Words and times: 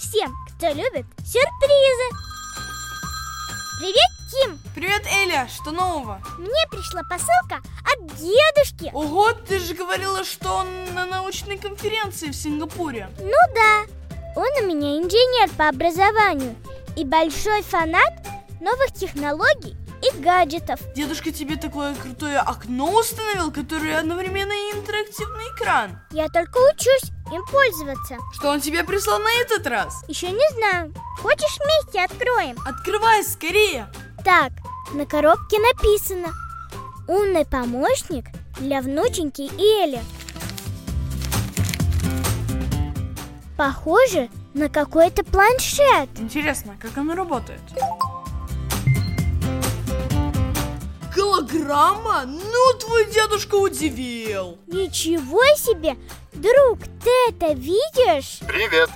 всем, 0.00 0.34
кто 0.48 0.68
любит 0.68 1.04
сюрпризы. 1.18 2.08
Привет, 3.78 4.10
Тим! 4.30 4.58
Привет, 4.74 5.02
Эля, 5.06 5.46
что 5.48 5.72
нового? 5.72 6.20
Мне 6.38 6.66
пришла 6.70 7.02
посылка 7.02 7.62
от 7.84 8.06
дедушки. 8.16 8.90
Ого, 8.94 9.32
ты 9.32 9.58
же 9.58 9.74
говорила, 9.74 10.24
что 10.24 10.56
он 10.56 10.94
на 10.94 11.04
научной 11.04 11.58
конференции 11.58 12.28
в 12.28 12.34
Сингапуре. 12.34 13.10
Ну 13.18 13.54
да, 13.54 13.84
он 14.36 14.64
у 14.64 14.66
меня 14.66 14.98
инженер 14.98 15.50
по 15.56 15.68
образованию 15.68 16.56
и 16.96 17.04
большой 17.04 17.62
фанат 17.62 18.12
новых 18.60 18.92
технологий 18.94 19.76
и 20.02 20.18
гаджетов. 20.20 20.80
Дедушка 20.94 21.30
тебе 21.30 21.56
такое 21.56 21.94
крутое 21.94 22.38
окно 22.38 22.90
установил, 22.94 23.52
которое 23.52 23.98
одновременно 23.98 24.52
и 24.52 24.78
интерактивный 24.78 25.44
экран. 25.54 26.00
Я 26.10 26.28
только 26.28 26.58
учусь 26.72 27.10
им 27.32 27.44
пользоваться. 27.44 28.18
Что 28.32 28.50
он 28.50 28.60
тебе 28.60 28.84
прислал 28.84 29.18
на 29.18 29.32
этот 29.40 29.66
раз? 29.66 30.04
Еще 30.08 30.30
не 30.30 30.54
знаю. 30.54 30.92
Хочешь 31.18 31.58
вместе 31.58 32.02
откроем? 32.04 32.56
Открывай 32.66 33.24
скорее! 33.24 33.92
Так, 34.24 34.52
на 34.92 35.06
коробке 35.06 35.58
написано 35.58 36.28
«Умный 37.06 37.46
помощник 37.46 38.26
для 38.58 38.80
внученьки 38.80 39.42
Эли». 39.58 40.00
Похоже 43.56 44.30
на 44.54 44.68
какой-то 44.68 45.22
планшет. 45.24 46.08
Интересно, 46.18 46.76
как 46.80 46.96
оно 46.96 47.14
работает? 47.14 47.60
Голограмма? 51.40 52.24
Ну, 52.26 52.78
твой 52.78 53.06
дедушка 53.06 53.54
удивил! 53.54 54.58
Ничего 54.66 55.42
себе! 55.56 55.96
Друг, 56.32 56.80
ты 57.02 57.10
это 57.28 57.54
видишь? 57.54 58.40
Привет, 58.46 58.90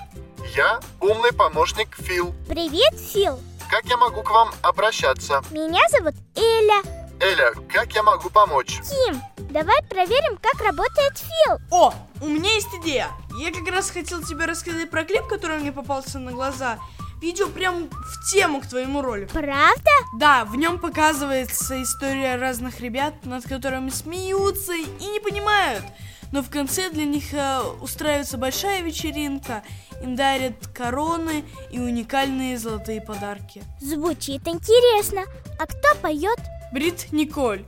я 0.55 0.81
умный 1.01 1.33
помощник 1.33 1.97
Фил. 1.97 2.35
Привет, 2.47 3.01
Фил. 3.01 3.41
Как 3.71 3.87
я 3.87 3.97
могу 3.97 4.23
к 4.23 4.31
вам 4.31 4.51
обращаться? 4.63 5.43
Меня 5.51 5.81
зовут 5.91 6.15
Эля. 6.35 6.83
Эля, 7.21 7.53
как 7.73 7.93
я 7.95 8.03
могу 8.03 8.29
помочь? 8.29 8.79
Тим, 8.83 9.23
давай 9.51 9.83
проверим, 9.89 10.37
как 10.37 10.61
работает 10.61 11.17
Фил. 11.17 11.59
О, 11.71 11.95
у 12.21 12.27
меня 12.27 12.53
есть 12.53 12.75
идея. 12.83 13.09
Я 13.39 13.53
как 13.53 13.67
раз 13.69 13.91
хотел 13.91 14.23
тебе 14.23 14.45
рассказать 14.45 14.91
про 14.91 15.05
клип, 15.05 15.27
который 15.29 15.59
мне 15.59 15.73
попался 15.73 16.19
на 16.19 16.33
глаза. 16.33 16.79
Видео 17.21 17.49
прям 17.49 17.89
в 17.91 18.31
тему 18.31 18.61
к 18.61 18.67
твоему 18.67 19.03
ролику. 19.03 19.33
Правда? 19.33 19.91
Да, 20.17 20.45
в 20.45 20.57
нем 20.57 20.79
показывается 20.79 21.83
история 21.83 22.37
разных 22.37 22.81
ребят, 22.81 23.15
над 23.25 23.45
которыми 23.45 23.91
смеются 23.91 24.75
и 24.75 25.07
не 25.07 25.21
понимают. 25.21 25.85
Но 26.33 26.43
в 26.43 26.51
конце 26.51 26.91
для 26.91 27.05
них 27.05 27.33
э, 27.33 27.61
устраивается 27.81 28.37
большая 28.37 28.83
вечеринка, 28.83 29.63
им 30.03 30.17
дарят 30.17 30.67
короны 30.75 31.45
и 31.71 31.79
уникальные 31.79 32.59
золотые 32.59 33.01
подарки. 33.01 33.63
Звучит 33.81 34.47
интересно. 34.49 35.23
А 35.59 35.67
кто 35.67 35.95
поет? 36.03 36.39
Брит 36.73 37.13
Николь. 37.13 37.65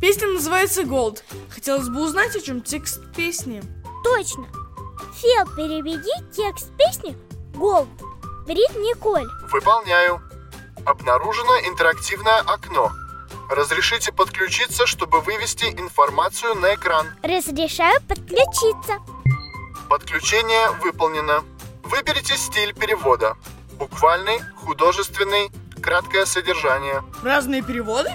Песня 0.00 0.28
называется 0.28 0.84
«Gold». 0.84 1.24
Хотелось 1.48 1.88
бы 1.88 2.04
узнать, 2.04 2.36
о 2.36 2.40
чем 2.40 2.60
текст 2.60 3.00
песни. 3.16 3.62
Точно. 4.04 4.44
Фил, 5.14 5.46
переведи 5.56 6.12
текст 6.30 6.70
песни 6.76 7.16
«Gold». 7.54 7.88
Брит 8.46 8.76
Николь. 8.76 9.26
Выполняю. 9.50 10.20
Обнаружено 10.84 11.58
интерактивное 11.60 12.40
окно. 12.40 12.92
Разрешите 13.48 14.12
подключиться, 14.12 14.86
чтобы 14.86 15.20
вывести 15.20 15.64
информацию 15.64 16.54
на 16.54 16.74
экран. 16.74 17.06
Разрешаю 17.22 18.00
подключиться. 18.02 18.98
Подключение 19.88 20.70
выполнено. 20.82 21.42
Выберите 21.84 22.36
стиль 22.36 22.74
перевода. 22.74 23.36
Буквальный, 23.78 24.40
художественный, 24.56 25.50
краткое 25.82 26.26
содержание. 26.26 27.02
Разные 27.22 27.62
переводы? 27.62 28.10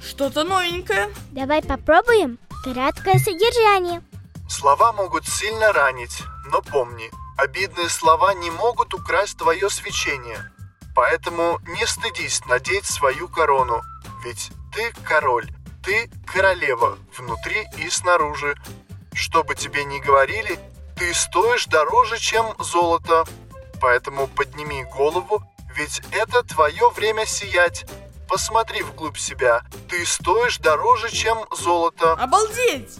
Что-то 0.00 0.44
новенькое. 0.44 1.12
Давай 1.32 1.62
попробуем 1.62 2.38
краткое 2.62 3.18
содержание. 3.18 4.02
Слова 4.48 4.92
могут 4.92 5.26
сильно 5.26 5.72
ранить, 5.72 6.22
но 6.50 6.62
помни, 6.62 7.10
обидные 7.38 7.88
слова 7.88 8.34
не 8.34 8.50
могут 8.50 8.92
украсть 8.92 9.38
твое 9.38 9.70
свечение. 9.70 10.52
Поэтому 10.94 11.60
не 11.68 11.86
стыдись 11.86 12.44
надеть 12.46 12.84
свою 12.84 13.28
корону, 13.28 13.80
ведь 14.24 14.50
ты 14.74 14.92
король, 15.04 15.48
ты 15.84 16.10
королева 16.26 16.98
внутри 17.16 17.66
и 17.78 17.88
снаружи. 17.88 18.56
Что 19.14 19.44
бы 19.44 19.54
тебе 19.54 19.84
ни 19.84 20.00
говорили, 20.00 20.58
ты 20.96 21.14
стоишь 21.14 21.66
дороже, 21.66 22.18
чем 22.18 22.54
золото. 22.58 23.24
Поэтому 23.80 24.26
подними 24.26 24.82
голову, 24.96 25.42
ведь 25.76 26.02
это 26.10 26.42
твое 26.42 26.90
время 26.90 27.24
сиять. 27.24 27.86
Посмотри 28.28 28.82
вглубь 28.82 29.16
себя. 29.16 29.62
Ты 29.88 30.04
стоишь 30.04 30.58
дороже, 30.58 31.08
чем 31.10 31.38
золото. 31.56 32.12
Обалдеть! 32.14 32.98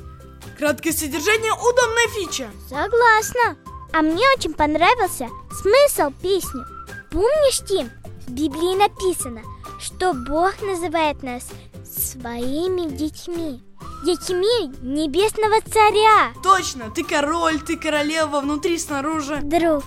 Краткое 0.56 0.93
содержание– 0.93 1.53
удобная 1.55 2.09
фича. 2.09 2.50
Согласна. 2.69 3.56
А 3.93 4.03
мне 4.03 4.25
очень 4.37 4.54
понравился 4.54 5.28
смысл 5.50 6.12
песни. 6.22 6.62
Помнишь, 7.10 7.62
Тим, 7.66 7.91
в 8.26 8.31
Библии 8.31 8.76
написано, 8.76 9.43
что 9.81 10.12
Бог 10.12 10.60
называет 10.62 11.22
нас 11.22 11.49
своими 11.84 12.88
детьми. 12.88 13.62
Детьми 14.04 14.72
небесного 14.82 15.60
царя. 15.62 16.32
Точно, 16.43 16.91
ты 16.91 17.03
король, 17.03 17.60
ты 17.60 17.76
королева, 17.76 18.41
внутри 18.41 18.78
снаружи. 18.78 19.41
Друг, 19.43 19.84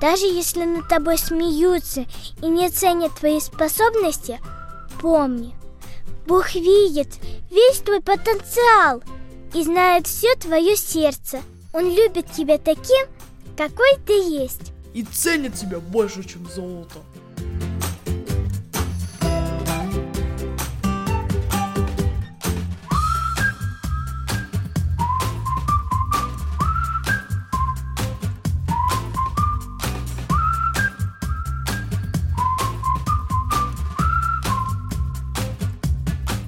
даже 0.00 0.26
если 0.26 0.64
над 0.64 0.88
тобой 0.88 1.18
смеются 1.18 2.06
и 2.42 2.46
не 2.46 2.68
ценят 2.70 3.14
твои 3.14 3.40
способности, 3.40 4.40
помни, 5.00 5.54
Бог 6.26 6.54
видит 6.54 7.08
весь 7.50 7.78
твой 7.80 8.00
потенциал 8.00 9.02
и 9.54 9.62
знает 9.62 10.06
все 10.06 10.34
твое 10.34 10.76
сердце. 10.76 11.40
Он 11.72 11.88
любит 11.88 12.32
тебя 12.32 12.58
таким, 12.58 13.06
какой 13.56 13.98
ты 14.06 14.12
есть. 14.12 14.72
И 14.92 15.02
ценит 15.02 15.54
тебя 15.54 15.80
больше, 15.80 16.22
чем 16.24 16.46
золото. 16.48 16.98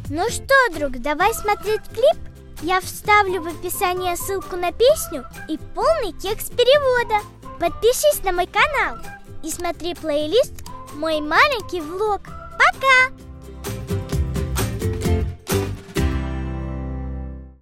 Ну 0.09 0.31
что, 0.31 0.55
друг, 0.73 1.03
давай 1.03 1.35
смотреть 1.35 1.83
клип? 1.93 2.36
Я 2.63 2.81
вставлю 2.81 3.43
в 3.43 3.49
описание 3.49 4.17
ссылку 4.17 4.57
на 4.57 4.73
песню 4.73 5.27
и 5.49 5.59
полный 5.75 6.13
текст 6.19 6.53
перевода. 6.57 7.25
Подпишись 7.61 8.23
на 8.25 8.33
мой 8.33 8.47
канал 8.47 8.97
и 9.43 9.51
смотри 9.51 9.95
плейлист 9.95 10.53
«Мой 10.95 11.21
маленький 11.21 11.81
влог». 11.81 12.23
Пока! 12.23 13.26